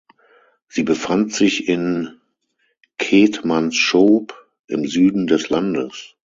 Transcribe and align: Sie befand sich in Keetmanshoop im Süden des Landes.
Sie 0.67 0.81
befand 0.81 1.31
sich 1.31 1.67
in 1.67 2.19
Keetmanshoop 2.97 4.33
im 4.65 4.87
Süden 4.87 5.27
des 5.27 5.49
Landes. 5.51 6.15